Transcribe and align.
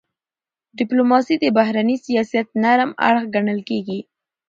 ډيپلوماسي 0.77 1.35
د 1.39 1.45
بهرني 1.57 1.97
سیاست 2.05 2.47
نرم 2.63 2.91
اړخ 3.07 3.23
ګڼل 3.35 3.59
کېږي. 3.69 3.99